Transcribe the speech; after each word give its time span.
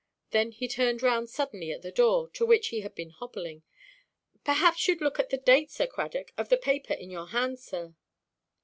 Then 0.31 0.51
he 0.51 0.67
turned 0.67 1.03
round 1.03 1.29
suddenly 1.29 1.71
at 1.71 1.83
the 1.83 1.91
door, 1.91 2.27
to 2.31 2.43
which 2.43 2.69
he 2.69 2.81
had 2.81 2.95
been 2.95 3.11
hobbling. 3.11 3.61
"Perhaps 4.43 4.83
youʼd 4.87 4.99
look 4.99 5.19
at 5.19 5.29
the 5.29 5.37
date, 5.37 5.69
Sir 5.69 5.85
Cradock, 5.85 6.31
of 6.39 6.49
the 6.49 6.57
paper 6.57 6.95
in 6.95 7.11
your 7.11 7.27
hand, 7.27 7.59
sir." 7.59 7.93